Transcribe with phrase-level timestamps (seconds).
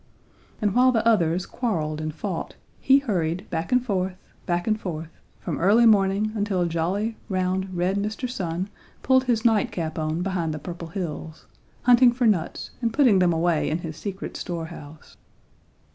[0.63, 4.15] And while the others quarreled and fought, he hurried back and forth,
[4.47, 8.27] back and forth, from early morning until jolly, round, red Mr.
[8.27, 8.69] Sun
[9.03, 11.45] pulled his night cap on behind the Purple Hills,
[11.83, 15.17] hunting for nuts and putting them away in his secret store house.